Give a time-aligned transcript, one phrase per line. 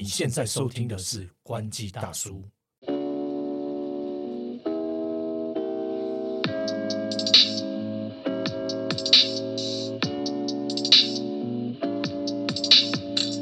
[0.00, 2.44] 你现在收听的是关机大叔。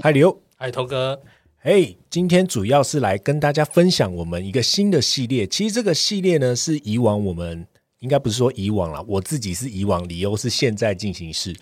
[0.01, 1.21] 嗨，李欧，嗨，头哥，
[1.59, 5.47] 嘿，今天主要是来跟大家分享我们一个新的系列。
[5.47, 7.67] 其实这个系列呢，是以往我们
[7.99, 11.55] 应该不是说以往了，我自己是以往，理由是现在进行式。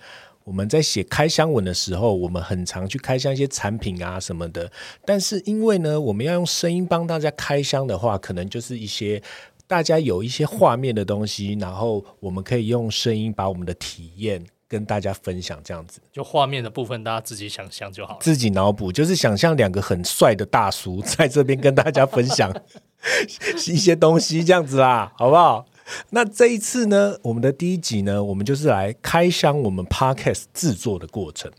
[0.45, 4.71] 我们在写开箱文的时候，我们很常去开箱一些产品啊什么的。
[5.05, 9.23] 但是因为呢，我们要用声音帮大家开箱的话，可能就是一些
[9.67, 18.19] 大家有一些画面的东西，然后我们可以用声音把我们的体验跟大家分享，这样子就画面的部分，大家自己想象就好了。
[18.21, 22.55] 自己脑补，就是想象两个很帅的大叔在这边跟大家分享
[23.67, 25.65] 一些东西，这样子啦，好不好？
[26.11, 31.51] 那这一次呢，我们的第一集呢，我们就是来开箱我们 podcast 制作的过程。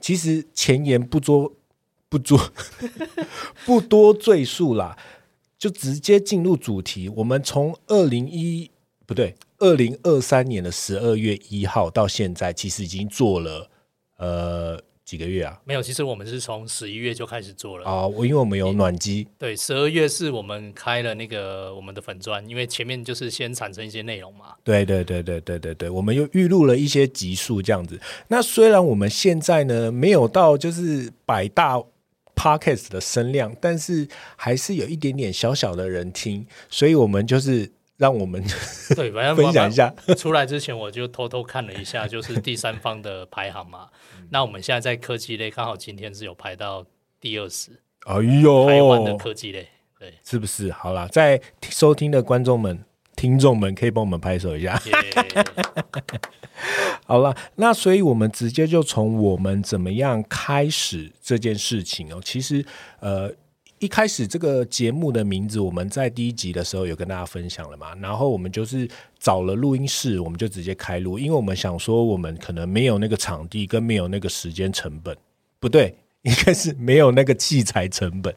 [0.00, 1.52] 其实前言不多
[2.08, 2.52] 不多
[3.66, 4.96] 不多赘述啦，
[5.58, 7.08] 就直接进入主题。
[7.08, 8.70] 我们从二零一
[9.04, 13.70] 不对，二零二三年的十二月一号到现在，其实已经做了
[14.18, 15.56] 呃几个月啊？
[15.64, 17.88] 没有，其实我们是从十一月就开始做了。
[17.88, 24.56] 啊，我因为我们有暖机，对，十二月是我们开了那个我们的粉砖，因为前面就是先产生一些内容嘛。
[24.64, 27.98] 对对对对对对对，我们又预录了一些集数这样子。
[28.26, 31.80] 那虽然我们现在呢没有到就是百大
[32.34, 38.42] podcast 的声量，但是还是有一点点小小的人听，所以我们就是让我们
[38.94, 39.92] 对，反正 分享一下。
[40.16, 43.88] 出来之前我就偷偷看了一下，就是第三方的排行嘛。
[44.30, 46.84] 那我们现在在科技类，刚好今天是有排到
[47.20, 47.70] 第二十。
[48.06, 50.70] 哎呦，台湾的科技类，对，是不是？
[50.70, 52.84] 好啦，在收听的观众们、
[53.16, 54.80] 听众们，可以帮我们拍手一下。
[57.06, 62.20] 好了，那所以我们直接就从我们怎么样开始这件事情哦。
[62.24, 62.64] 其实，
[63.00, 63.32] 呃，
[63.78, 67.94] 一开始这个节目的名字，我们在第一集的时候有跟大家分享了嘛。
[67.96, 68.88] 然后我们就是
[69.18, 75.16] 找了录音室，我们就直接开录，因为我们想说，我们可能没有那个场地，跟没有那个时间成本，
[75.60, 78.34] 不对，应该是没有那个器材成本。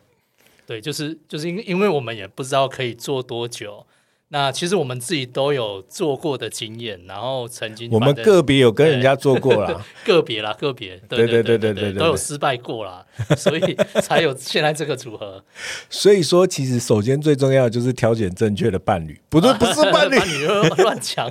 [0.66, 3.86] 对，就是就是因因为我们也不知道可以做多久。
[4.32, 13.04] 那其实我们自己都有做过的经验，然后曾经我们个别有跟人家做过啦，个别啦，个别， 对对对对对，都有失败过啦，
[13.36, 15.44] 所以 才有现在这个组合。
[15.90, 20.46] 所以说，其实首先最重要的就是挑选正确的伴侣，不是 不是伴侣，
[20.78, 21.28] 乱讲，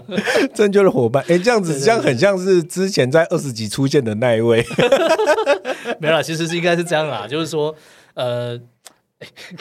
[0.53, 1.25] 正确的伙伴。
[1.29, 4.67] 哎，这样子这样很像是之前在二十集出现的那一位，
[6.01, 7.73] 没有，其实是应该是这样啦，就是说，
[8.15, 8.61] 呃。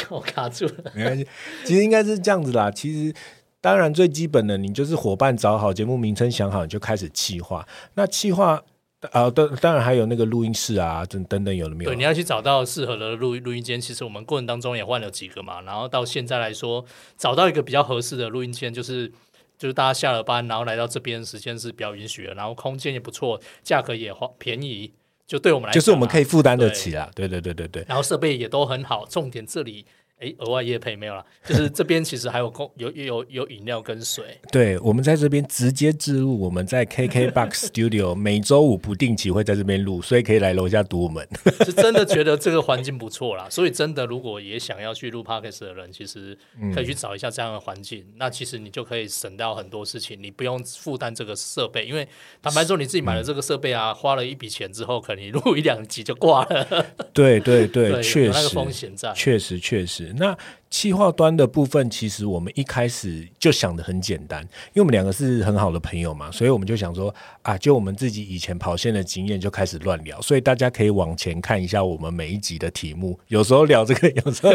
[0.09, 1.27] 我卡住了，没关系。
[1.65, 2.69] 其实应该是这样子啦。
[2.69, 3.13] 其实
[3.59, 7.67] 当然最基本的，你就是伙伴找好，节目名称想好，你就开始企划。
[7.95, 8.63] 那企划
[9.11, 11.89] 啊，当当然还有那个录音室啊，等等等，有了没有？
[11.89, 13.81] 对，你要去找到适合的录录音间。
[13.81, 15.61] 其实我们过程当中也换了几个嘛。
[15.61, 16.85] 然后到现在来说，
[17.17, 19.11] 找到一个比较合适的录音间，就是
[19.57, 24.93] 就是大家下了班，然后来到这边，时间是比较允许的，然后空间也不错，价格也花便宜。
[25.27, 27.11] 就对我们来，就是我们可以负担得起啊！
[27.13, 27.85] 对对对对对。
[27.87, 29.85] 然后设备也都很好，重点这里。
[30.19, 34.35] 哎，额外夜配没有了，就是这边其实还有供有有有饮料跟水。
[34.51, 41.27] 对，我们在这边直接置入，我们在 KK Box Studio 每周五不定期会在这边录，所以可以来楼下堵我们。
[41.63, 46.35] 是真的觉得这个环境不错啦，所以真的如果也想要去录 Podcast 的人，其实
[46.73, 48.03] 可以去找一下这样的环境。
[48.15, 52.07] 那其实你就可以省掉很多事情，你不用负担这个设备，因为
[52.41, 56.85] 坦白说你自己买了这个设备啊，花了一笔钱之后，可能你录一两集就挂了。
[57.13, 60.06] 对对对，确实那个风险在，确实确实。
[60.13, 60.37] 那
[60.69, 70.21] 气化端的部分，其实我们一开始就想的很简单，因为我们两个是很好的朋友嘛，所以我们就想说啊，就我们自己以前跑线的经验，就开始乱聊。
[70.21, 74.51] 所以大家可以往前看一下我们每一集的题目，有时候聊这个，有时候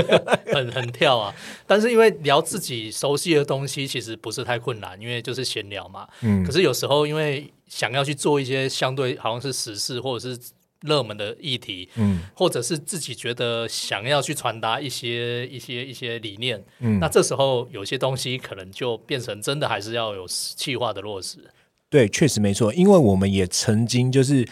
[0.52, 1.34] 很很跳啊。
[1.66, 6.06] 但是因为聊自己熟悉的东西，其实不是太困难，因为就是闲聊嘛。
[6.20, 6.44] 嗯。
[6.44, 10.38] 可是有时候因为想要去做一些相对好像是时事或者是。
[10.82, 21.38] 热门的议题，嗯，或者是自己觉得想要去传达一些一些一些理念，嗯，那这时候有些东西可能就变成真的还是要有计划的落实。
[21.88, 24.46] 对，确实没错，因为我们也曾经就是。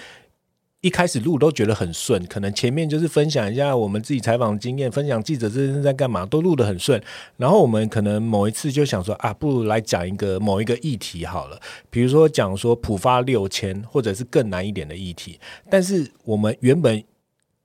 [0.81, 6.99] 一开始录都觉得很顺，可能前面就是分享一下我们自己采访经验，分享记者这是在干嘛，都录得很顺。
[7.37, 11.61] 然后我们可能某一次就想说啊，不如来讲一个某一个议题好了，
[11.91, 15.39] 比如说讲说浦发六千，或者是更难一点的议题。
[15.69, 17.05] 但是我们原本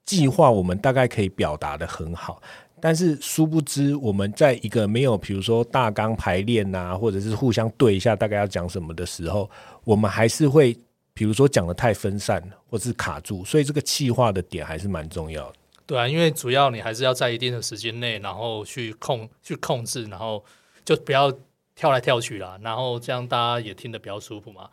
[0.06, 2.41] 计划我们大概可以表达的很好，
[2.81, 9.50] 但是殊不知我们在一个没有比如说大纲排练呐，或者是互相对一下大概要讲什么的时候，
[9.85, 10.77] 我们还是会。
[11.15, 15.56] 比如说讲的太分散或是卡住，所以这个气化的点还是蛮重要的。
[15.88, 20.44] 对啊，因为主要你还是要在一定的时间内，然后去控去控制，然后
[20.83, 21.31] 就不要
[21.73, 24.69] 跳来跳去啦，然后这样大家也听得比较舒服嘛。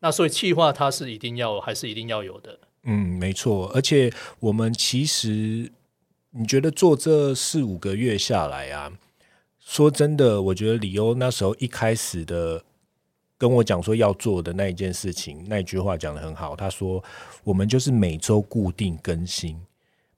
[0.00, 2.58] 那所以气化它是一定要还是一定要有的？
[2.82, 3.70] 嗯，没错。
[3.74, 5.72] 而且我们其实
[6.32, 8.92] 你觉得做这四五个月下来啊，
[9.58, 12.62] 说真的，我觉得李欧那时候一开始的
[13.38, 16.56] 跟我讲说要做的那一件事情，那句话讲的很好。
[16.56, 17.02] 他说
[17.44, 19.60] 我们就是每周固定更新。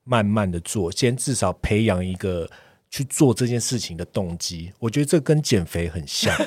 [0.05, 2.49] 慢慢的做，先至少培养一个
[2.91, 4.73] 去做这件事情的动机。
[4.79, 6.35] 我觉得这跟减肥很像。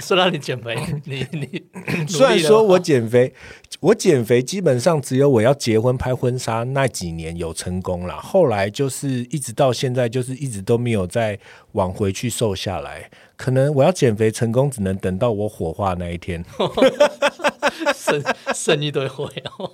[0.00, 1.62] 说到你减肥， 你你
[2.08, 3.32] 虽然说我减肥，
[3.80, 11.38] 我减肥基本上只有我要结婚拍婚纱那几年有成功了，后来就是一直到现在，就是一直都没有再
[11.72, 13.10] 往回去瘦下来。
[13.36, 16.44] 可能我要减肥成功，只能等到我火化那一天。
[17.94, 18.22] 剩
[18.54, 19.24] 剩一堆灰
[19.58, 19.70] 哦，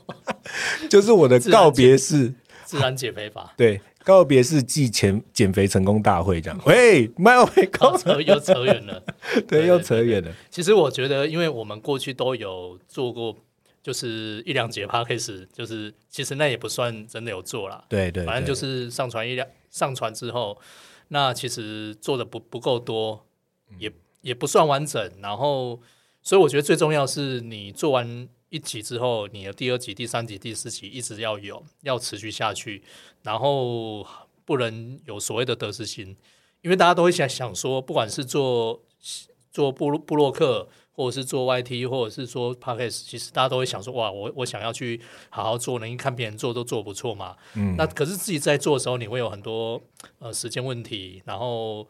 [0.89, 2.35] 就是我的告别式。
[2.65, 6.61] 自然减肥法，对，告别是季前减肥成功大会这样。
[6.67, 9.03] 喂，麦伟高扯 又扯远了，
[9.47, 10.33] 对，又扯远了。
[10.51, 13.37] 其实我觉得，因为我们过去都有做过，
[13.83, 17.85] 就是一两节 p a c k a g e 就是其实那也不算真的有做了。
[17.89, 20.59] 对对，反正就是上传一两，上传之后，
[21.09, 23.27] 那其实做的不不够多，
[23.79, 23.93] 也
[24.23, 25.11] 也不算完整。
[25.21, 25.81] 然后，
[26.23, 28.29] 所以我觉得最重要是你做完。
[28.51, 32.83] 一集之后，你的第二集、第三集、第四集一直要有，要持续下去，
[33.23, 34.05] 然后
[34.45, 36.17] 不能有所谓的得失心，
[36.63, 38.83] 因为大家都会想想说，不管是做
[39.53, 47.37] 做布布洛克，或者是做 YT，或者是说 Podcast，其实大家都会想说，哇，我我想要去好好做，能看别人做都做不错嘛。
[47.55, 47.77] 嗯。
[47.79, 49.81] 那可是自己在做的时候，你会有很多
[50.19, 51.87] 呃时间问题，然后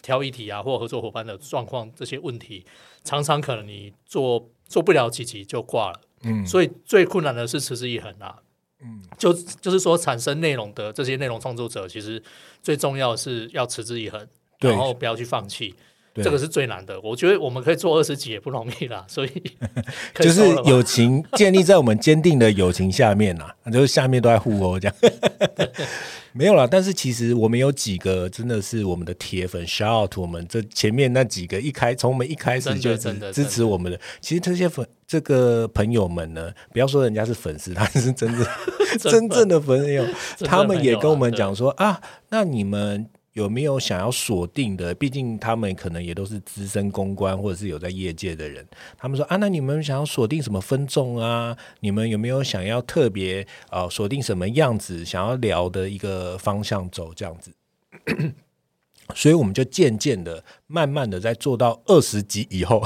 [0.00, 2.64] 挑议题啊，或合作伙伴的状况这些问题，
[3.02, 4.48] 常常可能你做。
[4.74, 8.42] 做不了几集就挂了，嗯，所以最困难的是持之以恒啊，
[8.80, 12.20] 嗯，就就是说产生内容的这些内容创作者，其实
[12.60, 14.26] 最重要是要持之以恒，
[14.58, 15.72] 然后不要去放弃，
[16.22, 17.00] 这个是最难的。
[17.00, 19.30] 我觉得我们可以做二十集也不容易啦， 所以
[20.20, 24.96] 就是友情建立在我们坚定的友情下面呐， 就是下面都在互殴这样。
[26.36, 38.46] 没有啦，但是其实我们有几个真的是我们的铁粉，shout 我们这前面那几个一开从我们一开始就支持我们的，其实这些粉这个朋友们呢，不要说人家是粉丝，他是真正
[38.98, 40.04] 真正的朋友，
[40.44, 42.00] 他们也跟我们讲说啊，
[42.30, 43.08] 那你们。
[43.34, 44.94] 有没有想要锁定的？
[44.94, 48.66] 毕竟他们可能也都是资深公关，或者是有在业界的人。
[48.96, 51.56] 他们说啊，那你们想要锁定什么分众啊？
[51.80, 57.52] 你们有没有想要特别呃锁定什么样子想要聊的一个方向走这样子？
[59.14, 62.82] 所以我们就渐渐的、慢慢的在做到二十集以后，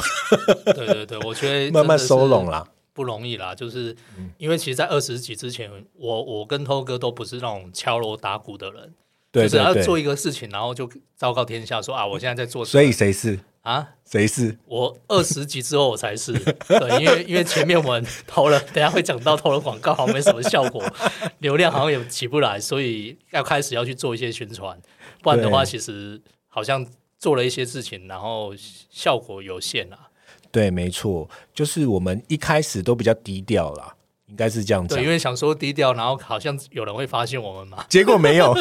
[0.75, 3.55] 对对对，我觉得 慢慢收拢啦，不容易啦。
[3.55, 3.95] 就是
[4.39, 8.95] 因为其实，在二十集之前，我我跟涛哥都不是那种敲锣打鼓的人。
[9.33, 12.65] 就是要做一个事情，然后就昭告天下说啊，我现在在做。
[12.65, 13.91] 所以谁是啊？
[14.05, 14.57] 谁是？
[14.67, 16.33] 我二十集之后我才是。
[16.33, 20.83] 对，因为因为前面我们投了，等下会讲到投了广告，好像没什么效果，
[21.41, 24.81] 流量好像也起不来，所以要开始要去做一些宣传。
[25.23, 26.87] 不然的话，其实好像
[27.19, 28.55] 做了一些事情，然后
[28.89, 30.09] 效果有限啊。
[30.51, 33.95] 对，没错，就是我们一开始都比较低调啦。
[34.29, 38.55] 应该是这样子，对，因为想说低调，然后好像有人会发现我们嘛， 结果没有，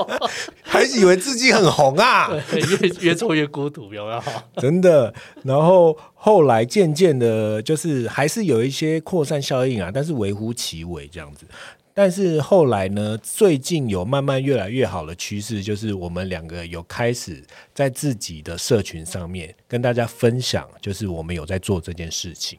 [0.64, 4.22] 还以为自己很红啊，越越做越孤独，有没有？
[4.56, 5.12] 真的。
[5.44, 11.44] 然后后来渐渐的，就是还是有一些扩散效应啊，但是微乎其微这样子。
[11.92, 22.58] 但是后来呢，最近有慢慢越来越好的趋势，就是我们两个有开始在自己的社群上面跟大家分享，就是我们有在做这件事情。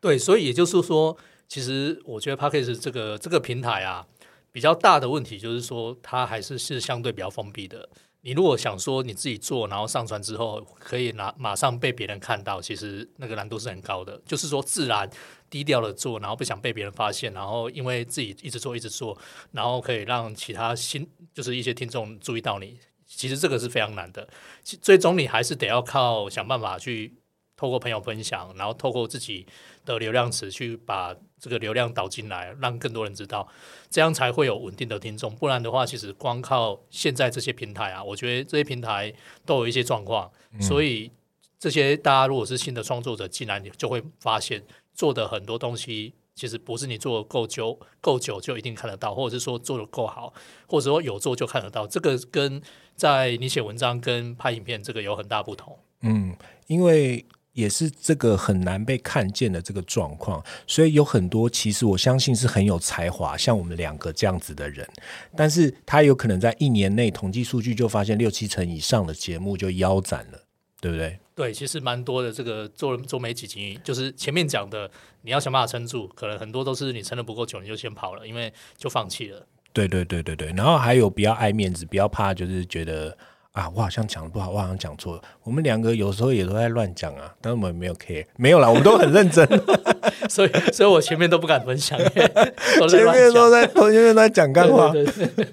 [0.00, 1.14] 对，所以也就是说。
[1.50, 4.06] 其实我觉得 p a c k a g e 这个这个平台啊，
[4.52, 7.88] 比较大的问题就是说，它还是是相对比较封闭的。
[8.20, 14.20] 你如果想说你自己做，然后上传之后可以拿马上被别人看到，其实那个难度是很高的。
[14.24, 15.10] 就是说自然
[15.48, 19.18] 低调的做，然后不想被别人发现，然后因为自己一直做一直做，
[19.50, 22.78] 然后可以让其他新就是一些听众注意到你。
[23.04, 24.28] 其实这个是非常难的。
[24.62, 27.12] 最终你还是得要靠想办法去
[27.60, 29.46] 透过朋友分享，然后透过自己
[29.84, 31.14] 的流量池去把。
[31.42, 33.48] 这个流量导进来，让更多人知道，
[33.88, 35.34] 这样才会有稳定的听众。
[35.36, 39.10] 不然的话，其实光靠现在这些平台啊，我觉得这些平台
[39.46, 40.30] 都有一些状况。
[40.60, 41.10] 所以
[41.58, 44.62] 这些大家如果是新的创作者进来，你就会发现
[44.92, 50.34] 做的很多东西，其实不是你做的够久够久就一定看得到，或者是说做的够好，
[50.66, 51.86] 或者说有做就看得到。
[51.86, 52.60] 这个跟
[52.94, 55.78] 在你写文章跟拍影片这个有很大不同。
[56.02, 56.36] 嗯，
[56.66, 57.24] 因为。
[57.52, 64.88] 也是这个很难被看见的这个状况，所以有很多其实我相信是很有才华，像我们两个这样子的人，
[65.36, 70.40] 但是他有可能在一年内统计数据就发现六七成以上的节目就腰斩了，
[70.80, 71.18] 对不对？
[71.34, 72.32] 对，其实蛮多的。
[72.32, 74.90] 这个做做没几集，就是前面讲的，
[75.22, 79.44] 你要想办法撑住，可能很多都是你撑的不够久，你就先跑了，因为就放弃了。
[79.72, 83.18] 对对对对对，然后还有比较爱面子，比较怕，就是觉得。
[83.52, 85.22] 啊，我好像讲的不好，我好像讲错了。
[85.42, 89.44] 我们两个有时候也都在乱讲啊，但我们没有 care，没有啦，我们都很认真。
[90.30, 94.92] 所以，所以我前面都不敢分享，前面都在，前面都在讲干话。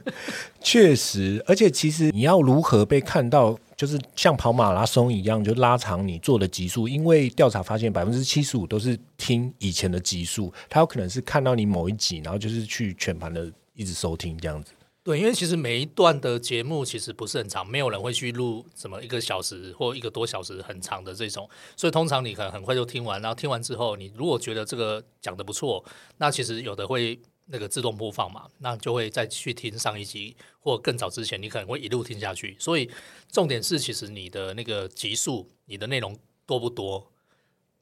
[0.62, 6.88] 确实，而且其实你要如何被看到，就是像跑马拉松一样，就拉长你做的集数。
[6.88, 14.72] 因为调查发现，百分之七十五都是听以前的集数，他有可能是看到你某一集，然后就是去全盘的一直收听这样子。
[15.08, 25.82] 对，因为其实每一段的节目其实不是很长，没有人会去录什么一个小时或一个多小时很长的这种，所以通常你可能很快就听完，然后听完之后，你如果觉得这个讲的不错，
[26.18, 32.58] 那其实有的会那个自动播放嘛，那就会再去听上一集或更早之前，你可能会一路听下去。
[32.60, 32.92] 所以
[33.32, 36.14] 重点是，其实你的那个集数，你的内容
[36.46, 37.10] 多不多，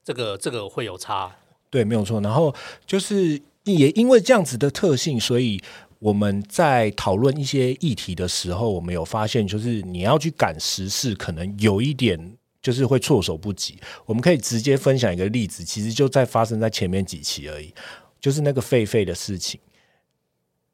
[0.03, 1.36] 这个这个会有差。
[1.72, 2.22] 对，没有错。
[2.22, 2.53] 然后
[2.86, 5.60] 就是也因为这样子的特性，所以。
[6.05, 13.79] 我们在讨论一些议题的时候，我们有发现，就是你要去赶时事，可能有一点就是会措手不及。
[14.05, 17.74] 我们可以直接分享一个例子，其实就在发生在前面几期而已，
[18.21, 19.59] 就是那个狒狒的事情。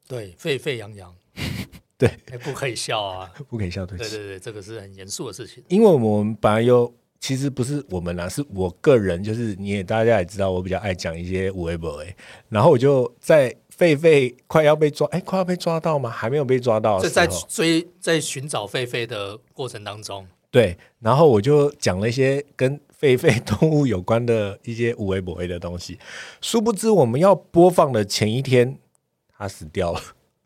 [0.06, 1.14] 对，沸沸扬扬，
[1.96, 2.10] 对，
[2.44, 5.64] 不可以笑啊， 不可以笑，对，对对对，这个是很严肃的事情。
[5.68, 12.14] 因为我们本来有，其实不是我们啦，是我个人，就是你也大家也知道，我比较爱讲一些微博哎，
[12.50, 13.56] 然后我就在。
[13.78, 16.10] 狒狒快要被抓，哎，快要被抓到吗？
[16.10, 17.00] 还没有被抓到。
[17.00, 25.98] 在在追，在寻找狒狒的过程当中，对，然后我就讲了一些跟狒狒动物有关的一些无微不微的东西。
[26.40, 28.78] 殊不知，我们要播放的前一天，
[29.36, 30.00] 它死掉了。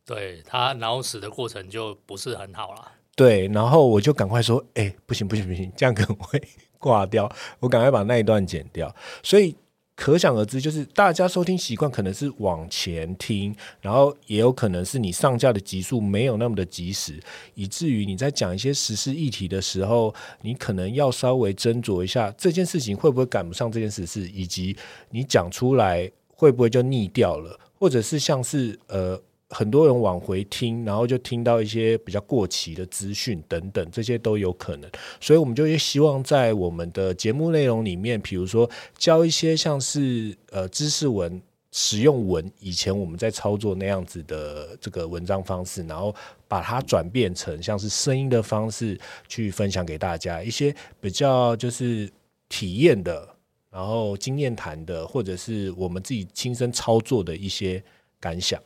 [0.05, 2.93] 对，它脑死的过程就不是很好了。
[3.17, 6.41] 对，然后我就赶快说，哎，不行不行不行，这样可能会
[6.79, 7.31] 挂掉。
[7.59, 8.95] 我赶快把那一段剪掉。
[9.23, 9.57] 所以。
[9.97, 17.19] 可想而知，就是大家收听习惯可能是往前听，然后也有可能是你上架的集数没有那么的及时，
[17.55, 24.77] 以至于你在讲一些时事议题的时候，你可能要稍微斟酌一下这件事情会不会赶不上这件时事，以及
[25.11, 29.21] 你讲出来会不会就腻掉了，或者是像是呃。
[29.51, 34.91] 很多人往回听，然后就听到一些比较过期的资讯等等，这些都有可能。
[35.21, 46.13] 所以我们就也希望在我们的节目内容里面，比如说教一些像是呃知识文、实用文，以前我们在操作那样子的这个文章方式，然后
[46.49, 48.99] 把它转变成像是声音的方式
[49.29, 52.11] 去分享给大家一些比较就是
[52.49, 53.29] 体验的，
[53.71, 57.81] 然后经验谈的，或者是我们自己亲身操作的一些
[58.19, 58.61] 感想。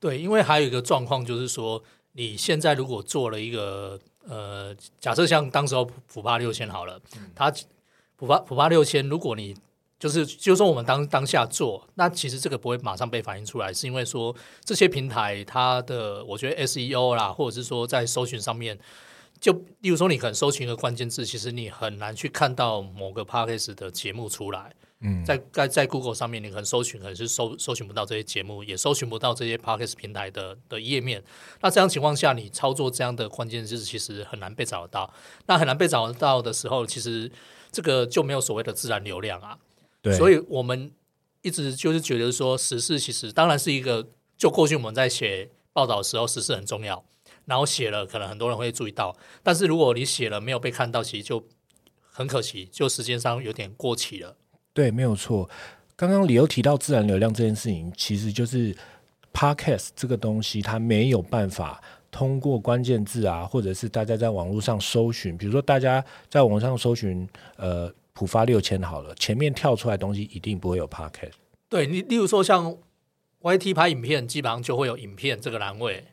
[0.00, 1.80] 对，因为还有一个状况就是说，
[2.12, 6.98] 你现在如果做了一个呃，假设像当时候普巴六千好了，
[7.34, 7.52] 它
[8.16, 9.54] 普巴普巴六千，如果你
[9.98, 18.78] 就是就说我们当当下做，那其实这个不会马上被反映出来，是因为说这些平台它的我觉得 SEO 啦，或者是说在搜寻上面，
[19.38, 24.74] 就例如说你可能搜寻一个关键字，其实你很难去看到某个 podcast 的节目出来。
[25.02, 31.24] 嗯，在在在 Google 上面，你可能搜寻可能是搜搜寻不到这些节目，也搜寻不到这些 Podcast 平台的的页面。
[31.62, 35.12] 那这样情况下，你操作这样的关键字，其实很难被找得到。
[35.46, 37.32] 那很难被找得到的时候，其实
[37.72, 39.58] 这个就没有所谓的自然流量啊。
[40.02, 40.92] 对，所以我们
[41.40, 47.02] 一直就是觉得说，时事其实当然是一个，就过去我们在写报道的时候，时事很重要。
[47.46, 49.16] 然后写了，可能很多人会注意到。
[49.42, 51.48] 但是如果你写了没有被看到，其实就
[52.10, 54.36] 很可惜，就时间上有点过期了。
[54.72, 55.48] 对，没有错。
[55.96, 58.74] 刚刚李由提到自然流量这件事情，其实就是
[59.32, 71.32] podcast 这个东西，它没有办法通过关键字啊，或者是大家在网络上搜寻，比如说大家在网上搜寻呃普发六千好了，前面跳出来东西一定不会有 podcast。
[71.68, 72.76] 对你，例如说像
[73.42, 76.04] YT 拍影片，基本上就会有影片这个栏位。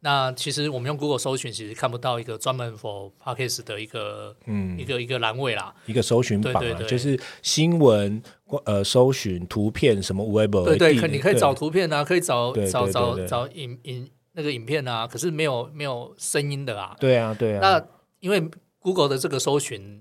[0.00, 4.78] 那其实我们用 Google 搜寻，其实看不到一个专门 for Podcast 的一个嗯。
[4.78, 8.22] 一个一个栏位啦，一个搜寻榜啊，就是新闻
[8.64, 17.60] 呃搜寻图片什么 Web 对对，可你可以找图片啊，可以找找找找影影那个影片啊，可是没有没有声音的啊，对啊对啊。
[17.60, 17.86] 那
[18.20, 20.00] 因为 Google 的这个搜寻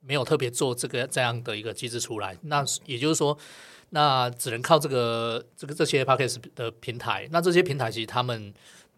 [0.00, 3.38] 没有特别做这个这样的一个机制出来，那也就是说，
[3.88, 8.52] 那只能靠这个这个这些 Podcast 的平台，那这些平台其实他们。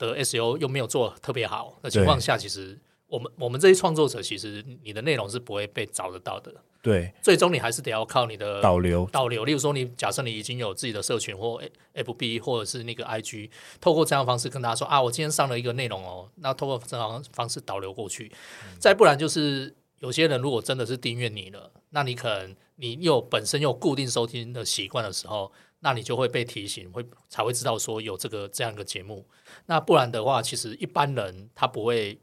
[0.07, 6.53] 的 SEO 又没有做特别好的情况下，其实我们我们这些创作者，其实你的内容是不会被找得到的。
[6.83, 9.45] 对，最终你还是得要靠你的导流导流。
[9.45, 11.63] 例如说，你假设你已经有自己的社群或
[11.95, 13.51] FB 或者是那个 IG，
[13.83, 18.33] 透过这样方式跟大家说啊，我今天上了一个内容哦，那透过这样方式导流过去。
[18.79, 29.27] 再不然就是有些人如果真的是订阅你了，那你可能你又本身有固定收听的习惯的时候，那你就会被提醒，会才会知道说有这个这样一个节目。
[29.67, 32.19] 那不然的话，其实一般人他不会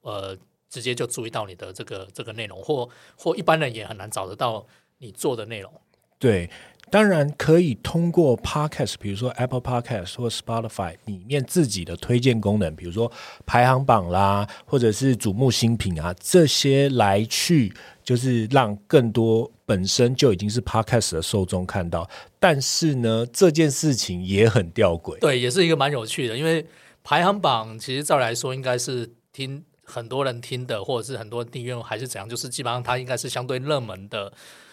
[0.00, 0.36] 呃。
[0.72, 4.66] 直接就注意到你的这个这个内容，或或一般人也很难找得到
[4.96, 5.70] 你做的内容。
[6.18, 6.48] 对，
[6.92, 13.10] 当然可以通过 Podcast，比如说 Apple Podcast 或 Spotify 里面自己的推荐功能，比如说
[13.46, 17.72] 排行榜啦，或者是瞩目新品啊这些来去，
[18.04, 22.06] 就是让更多本身就已经是 Podcast 的受众看到。
[22.38, 25.18] 但是呢，这件事情也很吊诡。
[25.20, 26.66] 对，也是一个蛮有趣的，因为
[27.02, 29.64] 排行榜其实照来说应该是听。
[29.84, 34.32] 很多人听的，或者是很多订阅还是怎样，就是基本上它应该是相对热门的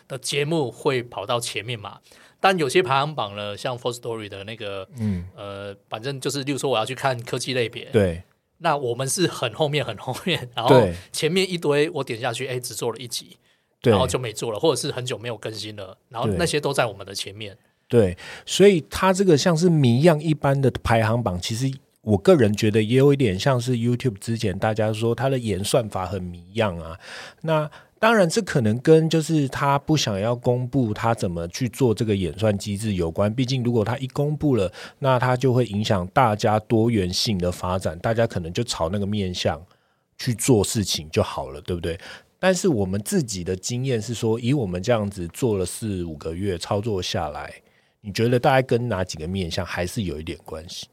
[0.10, 2.00] 的节目会跑到前面嘛。
[2.42, 8.24] 但有些排行榜呢，像 f o r Story 的那个，嗯，呃，反正就是，例如说我要去看科技类别，对，
[8.60, 13.38] 那我们是很后面很后面，然后前面一堆我点下去，哎，只做了一集，
[13.82, 17.58] 然后就没做了，或者是很久没有更新了，然后那些都在我们的前面。
[17.88, 21.72] 对，所以它这个像是谜样一般的排行榜，其实。
[22.02, 26.98] 我个人觉得也有一点像是 YouTube 之前大家说它的演算法很谜样啊。
[27.42, 33.34] 那当然，这可能跟就是他不想要公布他怎么去做这个演算机制有关。
[33.34, 39.62] 毕竟，如果他一公布了，那他就会影响大家多元性的发展，大家可能就朝那个面向
[40.18, 42.00] 去做事情就好了，对不对？
[42.40, 47.54] 但是我们自己的经验是说，以我们这样子做了四五个月操作下来，
[48.00, 50.88] 你觉得大概跟哪几个面向还是有一点关系？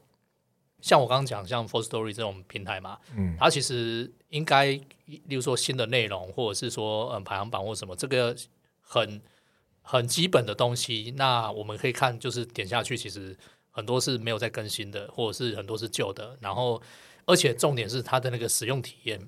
[0.81, 8.37] 像我刚刚讲，像 For Story 这种平台嘛，嗯，它其实应该，例如说新的内容，或者是说嗯排行榜或什么，这个
[8.81, 9.21] 很
[9.83, 13.37] 很基本的东西，那我们可以看，就是点下去，其实
[13.71, 16.83] 很多是没有在更新的，或者是很多是旧的，然后
[17.25, 19.21] 而且重点是它的那个使用体验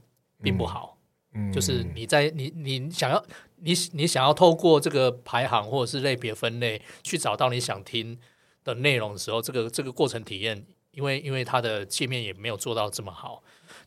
[0.42, 0.98] 并不好，
[1.34, 3.24] 嗯，就是你在你你想要
[3.56, 8.18] 你你想要透过这个排行或者是类别分类去找到你想听
[8.64, 10.66] 的内容的时候，这个这个过程体验。
[10.92, 13.40] 因为因为它的界面也没有做到这么好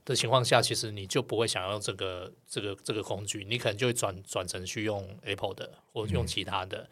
[0.06, 6.88] 的情况下，其实你就不会想要这个这个这个工具，你可能就会转转成去用 Apple 的或用其他的。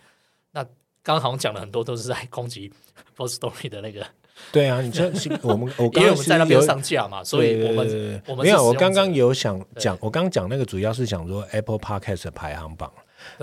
[0.52, 0.64] 那
[1.02, 2.72] 刚刚好像讲了很多都是在攻击
[3.18, 4.06] Post Story 的那个。
[4.54, 8.64] 对啊，你这我们 我因为我们在那边上架嘛，所以我们我们没有。
[8.64, 12.90] 我刚刚有想讲，我刚刚讲那个主要是想说 Apple Podcast 排行榜，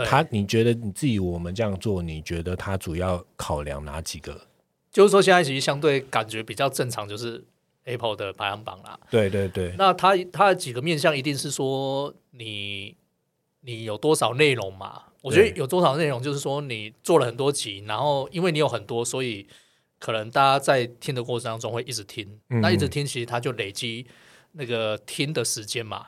[0.06, 4.40] 他你觉得你自己我们这样做，你觉得它主要考量哪几个？
[4.90, 7.44] 就是说，现在其实相对感觉比较正常，就是
[7.86, 9.00] Apple 的排行榜啦。
[9.10, 9.74] 对对对。
[9.76, 12.94] 那它它的几个面向，一定是说你
[13.62, 15.04] 你有多少内容嘛？
[15.22, 19.48] 我觉得有多少内容，就是说你做了很多集，然后因为你有很多，所以
[19.98, 22.38] 可能大家在听的过程当中会一直听。
[22.48, 24.06] 那一直听，其实它就累积
[24.52, 26.06] 那个听的时间嘛，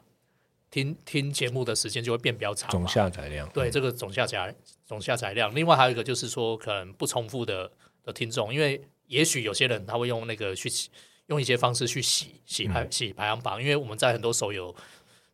[0.71, 2.71] 听听节目的时间就会变比较长。
[2.71, 3.49] 总下载量。
[3.51, 5.53] 对，这个总下载总下载量。
[5.55, 7.71] 另外还有一个就是说，可能不重复的。
[8.05, 10.71] 的听众，因为也许有些人他会用那个去
[11.29, 14.75] 用一些方式去洗洗排洗排行榜，因为我们在很多手游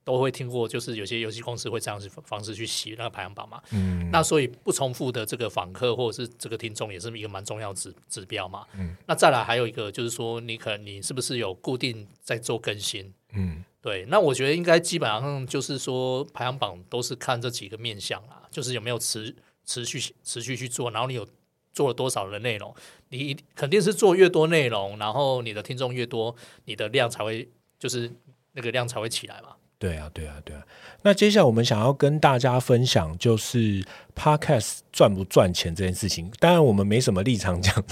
[0.04, 3.62] 都会听过，就是有些游戏公司会这样子方式去洗那个排行榜嘛。
[3.70, 8.66] 嗯，那所以不重复的这个访客或者是这个听众也是一个蛮重要指指标嘛。
[8.76, 13.12] 嗯，那再来还有一个就是说，你可能你是不是有固定在做更新？
[13.33, 14.04] 嗯，对。
[14.07, 21.26] 那我觉得应该基本上就是说排行榜都是看这几个面向啊，就是有没有持持续持续去做，然后你有。
[21.75, 22.75] 做了多少的内容，
[23.11, 26.35] 你肯定是做越多内容，然后你的听众越多，
[26.65, 27.47] 你的量才会
[27.79, 28.11] 就是
[28.53, 29.49] 那个量才会起来嘛。
[29.77, 30.63] 对啊，对啊，对啊。
[31.03, 33.85] 那接下来我们想要跟大家分享，就是
[34.15, 36.31] Podcast 赚不赚钱这件事情。
[36.39, 37.85] 当然，我们没什么立场讲，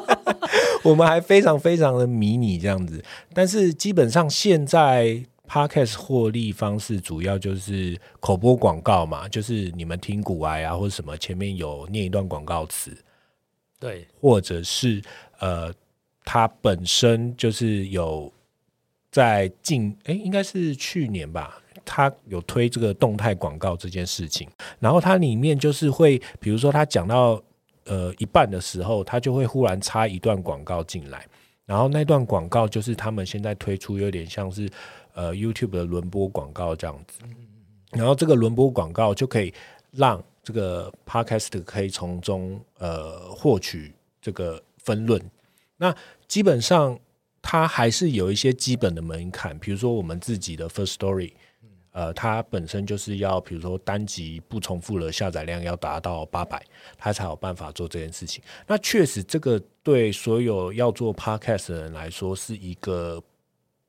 [0.84, 3.04] 我们还非常非常的迷你这样子。
[3.34, 5.26] 但是基本上现在。
[5.50, 12.96] Podcast 获利方式主要就是口播广告嘛，就是你们听古哀啊或者什么，前面有念一段广告词，
[13.80, 15.02] 对，或者是
[15.40, 15.74] 呃，
[16.24, 18.32] 它本身就是有
[19.10, 27.42] 在近哎，应该是去年吧，它有推这个动态广告这件事情，然后它里面就是会，比如说他讲到
[27.86, 31.26] 呃一半的时候，他就会忽然插一段广告进来，
[31.66, 34.70] 然后那段广告就是他们现在推出有点像是。
[35.14, 37.20] 呃，YouTube 的轮播广告这样子，
[37.92, 39.52] 然后这个轮播广告就可以
[39.90, 45.20] 让这个 Podcast 可以从中呃获取这个分论。
[45.76, 45.94] 那
[46.28, 46.98] 基本上
[47.42, 51.32] 它还是有一些基本的门槛，比如说我们自己的 First Story，
[51.92, 56.62] 呃，它本身就是要，比如说单集不重复的下载量要达到八百，
[56.96, 58.42] 它才有办法做这件事情。
[58.66, 63.20] 那确实，这个对所有要做 Podcast 的人来说是一个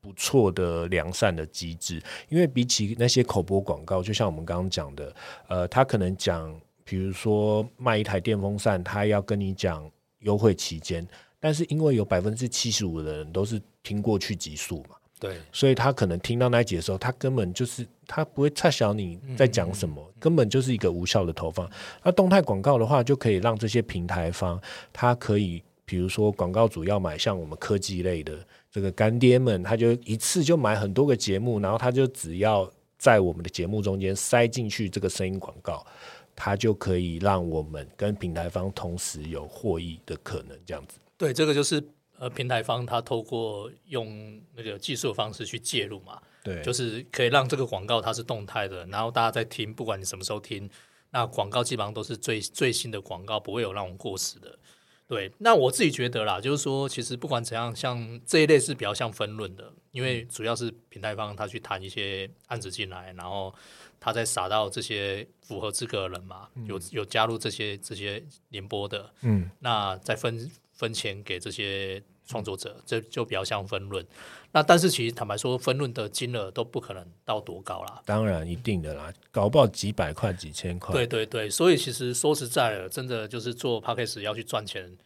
[0.01, 5.15] 不错的良善的机制，因为比起那些口播广告，就像我们刚刚讲的，
[5.47, 11.07] 呃，他可能讲，比如说卖一台电风扇，他要跟你讲优惠期间。
[11.39, 21.67] 但是因为有百分之七十五的人都是听过去极速嘛，对，所以他可能听到那一集的时候，他根本就是他不会猜想你在讲什么，根本就是一个无效的投放。
[22.03, 24.61] 那动态广告的话，就可以让这些平台方，
[24.93, 28.37] 他可以比如说广告主要买像我们科技类的
[28.71, 35.85] 这个干爹们，他就一次就买很多个节目，然后他就只要在我们的节目中间塞进去这个声音广告，
[36.35, 40.99] 他就可以让我们跟平台方同时有获益的可能，这样子。
[41.17, 41.83] 对，这个就是
[42.17, 50.69] 呃，平台方他透过用那个技术的方式去介入嘛，对，就是可以让这个广告它是动态的，然后大家在听，不管你什么时候听，
[51.09, 54.57] 那广告基本上都是最最新的广告，不会有那种过时的。
[55.11, 63.53] 对，那我自己觉得啦，就是说，其实不管怎样，像这一类是比较像分论的，因为主要是平台方他去谈一些案子进来，然后
[63.99, 70.49] 他再撒到这些符合资格的人嘛，有有加入这些这些联播的，嗯，那再分。
[70.73, 74.03] 分钱给这些创作者，这就比较像分论。
[74.51, 78.01] 那但是其实坦白说，分论的金额都不可能到多高啦。
[78.05, 80.93] 当然一定的啦，搞不好几百块、几千块。
[80.93, 84.97] 对对对，所以其实说实在的，真的就是做 p a c k a g e 要去赚钱，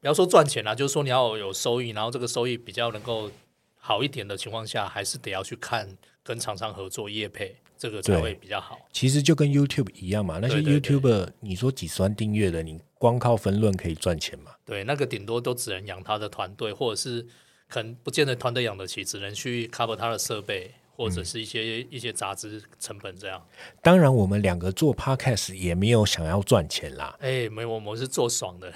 [0.00, 3.30] 不要说赚钱啦，就是说你要有收益，然后这个收益比较能够
[3.76, 7.56] 好一点的情况下，还是得要去看跟厂商合作业配。
[7.80, 8.76] 这个才会比较好。
[8.92, 14.50] 其实就跟 YouTube 一样嘛，那些 YouTuber，你说几十万订阅的，你光靠分论可以赚钱吗？
[14.64, 17.24] 对，那个顶多都只能养他的团队，或者是
[17.68, 23.40] 可能不见得团队养得起，只能去 cover 他的设备，或者是一些一些杂志成本这样。
[23.82, 27.14] 当然，我们两个做 Podcast 也没有想要赚钱啦。
[27.20, 28.72] 哎，没有，我们是做爽的。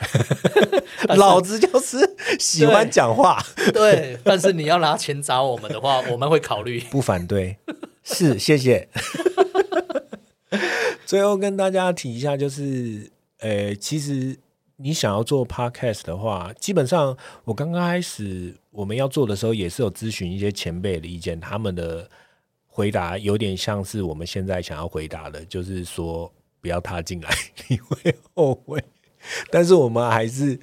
[1.17, 1.99] 老子就是
[2.39, 3.43] 喜欢讲话。
[3.73, 6.79] 对，但是你要拿钱砸我们的话，我们会考虑。
[6.91, 7.57] 不反对。
[8.05, 8.89] 是，谢谢。
[11.07, 14.37] 最后跟大家提一下，就是，呃，其实
[14.77, 22.11] 你想要做 podcast 的话，基本上我刚刚开始我们要做的时候，也是有咨询一些前辈的意见，他们的
[22.67, 27.31] 回答有点像是我们现在想要回答的，就是说不要踏进来，
[27.69, 28.83] 你会后悔。
[29.51, 30.59] 但是我们还是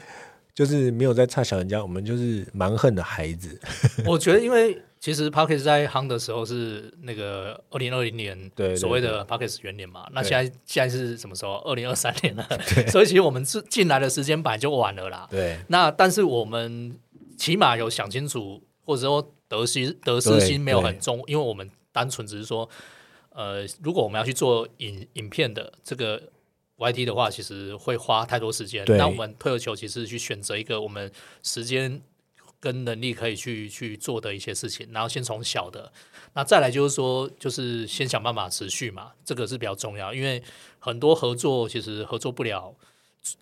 [0.54, 3.58] 就是没有在差小人家，我们就是蛮横的孩子。
[4.06, 4.82] 我觉得，因为。
[5.02, 10.06] 其实 Parkes 在夯的时候是那个二零二零年，对所谓的 Parkes 元年嘛。
[10.12, 11.54] 那现在现在是什么时候？
[11.60, 12.46] 二零二三年了。
[12.92, 15.26] 所以其实我们是进来的时间本来就晚了啦。
[15.32, 15.58] 对。
[15.70, 17.00] 那但是我们
[17.40, 22.70] 起码有想清楚，或者说得失得失心没有很重，因为我们单纯只是说，
[23.30, 26.22] 呃，如果我们要去做影影片的这个
[26.78, 28.84] YT 的话，其实会花太多时间。
[28.86, 32.02] 那我们退而求其次，去选择一个我们时间。
[32.62, 35.90] 跟能力可以去去做的一些事情，然后先从小的，
[36.34, 40.44] 那再来就是说，就是先想办法持续嘛，这个是比较重要，因为
[40.78, 42.76] 很多合作其实合作不了，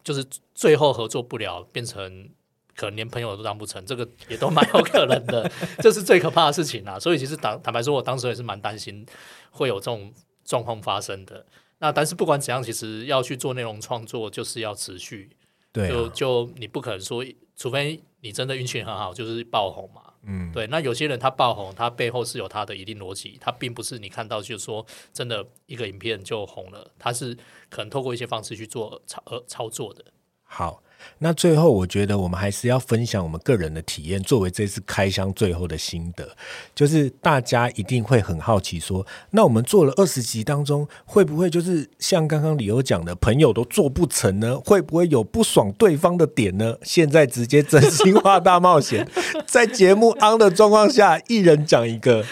[0.04, 2.30] 就是最后合作不了，变成
[2.78, 6.98] 可能连朋友都当不成，这个也都蛮有可能的，这是最可怕的事情啊。
[6.98, 9.06] 所以其实坦坦白说，我当时也是蛮担心
[9.52, 10.14] 会有这种
[10.46, 11.46] 状况发生的。
[11.80, 15.36] 那但是不管怎样，其实要去做内容创作，就是要持续，
[15.74, 17.26] 对，就就你不可能说，
[17.58, 18.02] 除非。
[18.20, 20.02] 你真的运气很好，就是爆红嘛？
[20.24, 20.66] 嗯，对。
[20.68, 27.38] 那有些人他爆红，他背后是有他的一定逻辑，他并不是你看到就是说真的一个影片就红了，他是
[27.70, 30.04] 可能透过一些方式去做操呃操作的。
[30.44, 30.82] 好。
[31.20, 36.30] 那最后，我觉得我们还是要分享我们个人的体验，作为这次开箱最后的心得。
[36.76, 44.60] 就是大家一定会很好奇，说那我们做了二十集当中，会不会就是像刚刚理由讲的，朋友都做不成呢？
[44.60, 46.76] 会不会有不爽对方的点呢？
[46.84, 49.10] 现在直接真心话大冒险，
[49.48, 52.24] 在节目 on 的状况下，一人讲一个，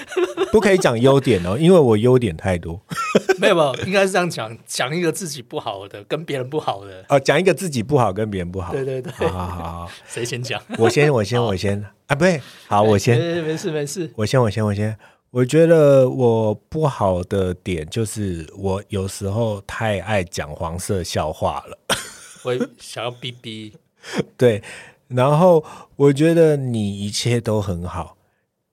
[0.52, 2.80] 不可以讲优点哦， 因为我优点太多。
[3.40, 7.06] 没有没有，应该是这样讲，讲一个自己不好的，跟别人不好的。
[7.10, 8.72] 哦，讲一个自己不好，跟别人不好。
[8.72, 9.48] 对对对，好好
[9.86, 10.62] 好， 谁先讲？
[10.78, 12.16] 我先，我先，我先啊！
[12.16, 13.20] 不对，好，我先。
[13.44, 14.98] 没事没事，我先，我先，我先。
[15.32, 21.78] 我觉得我不好的点就是我有时候太爱讲黄色笑话了，
[22.46, 23.74] 我想要逼逼。
[24.38, 24.64] 对，
[25.10, 25.62] 然后
[25.98, 28.16] 我觉得你一切都很好，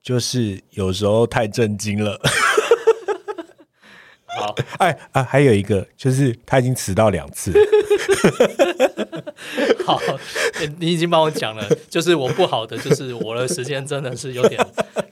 [0.03, 2.21] 就是有时候太震惊了。
[4.35, 7.53] 好，哎啊，还有一个就是他已经迟到两次，
[9.85, 10.01] 好，
[10.79, 14.59] 你已经帮我讲了，就是我不好的，就是我的时间真的是有点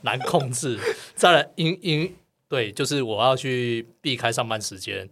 [0.03, 0.79] 难控制。
[1.15, 2.17] 再来，因因
[2.49, 5.07] 对，就是我要去避开上班时间，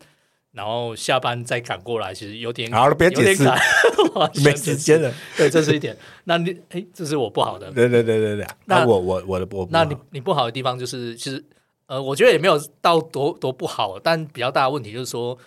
[0.53, 3.45] 然后下班再赶过来，其实有点好了，别解释，
[4.45, 5.13] 没时间了。
[5.37, 5.97] 对，这是一点。
[6.25, 7.71] 那你哎，这是我不好的。
[7.73, 8.47] 对对对对对。
[8.67, 11.45] 那我我我的我，那你你不好的地方就是，其实。
[11.89, 15.39] 呃，我觉得也没有到多多不好，但比较大的问题就是说，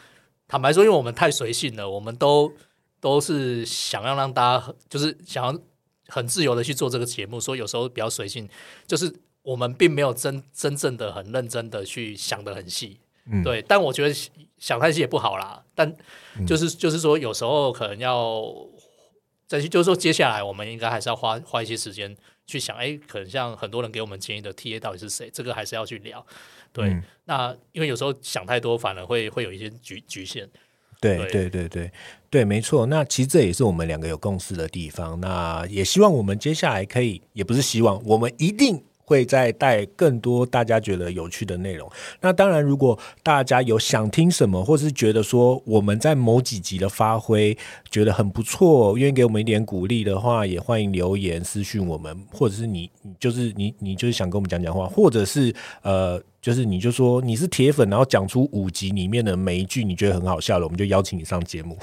[0.48, 2.52] 坦白说，因为我们太随性了，我们都
[3.00, 5.60] 都是想要让大家就是想要
[6.08, 8.50] 很自由的去做这个节目，所以有时候比较随性，
[8.88, 12.98] 就是我们并没有真真正的很认真的去想的很细，
[13.44, 13.62] 对。
[13.62, 14.16] 但我觉得
[14.62, 15.93] 想太细也不好啦，但
[16.47, 18.41] 就是就是说，有时候可能要
[19.45, 22.15] 再去，就是说，接下来我们应该还是要花花一些时间。
[22.47, 25.30] 去想，哎，可能像很多人给我们建议的 T A 到底是谁？
[25.32, 26.26] 这个还是要去聊。
[26.74, 30.50] 对，那因为有时候想太多，反而会会有一些局局限。
[31.00, 31.91] 对，对，对，对，
[32.30, 32.86] 对，没错。
[32.88, 35.17] 那其实这也是我们两个有共识的地方。
[35.21, 38.84] 那也希望我们接下来可以，也不是希望，我们一定。
[39.12, 41.89] 会再带更多大家觉得有趣的内容。
[42.21, 47.58] 那当然，如果大家有想听什么，或是觉得说我们在某几集的发挥
[47.89, 61.78] 觉得很不错，愿意给我们一点鼓励的话，也欢迎留言私讯我们，或者是你，就是你，你就是想跟我们讲讲话，或者是呃，就是你就说你是铁粉，然后讲出五集里面的每一句你觉得很好笑的，我们就邀请你上节目。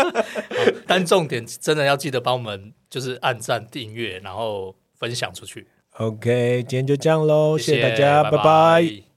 [0.86, 5.66] 但重点真的要记得帮我们就是按赞、订阅，然后分享出去。
[5.98, 9.11] OK，今天就这样喽，谢谢大家，拜拜。